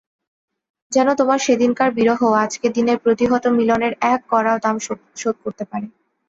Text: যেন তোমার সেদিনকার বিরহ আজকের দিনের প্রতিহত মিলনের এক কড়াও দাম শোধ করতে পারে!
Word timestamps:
যেন 0.91 1.07
তোমার 1.13 1.39
সেদিনকার 1.39 1.89
বিরহ 1.91 2.21
আজকের 2.43 2.71
দিনের 2.73 2.97
প্রতিহত 2.97 3.43
মিলনের 3.57 3.93
এক 4.11 4.21
কড়াও 4.29 4.57
দাম 4.59 4.75
শোধ 5.17 5.35
করতে 5.43 5.63
পারে! 5.71 5.87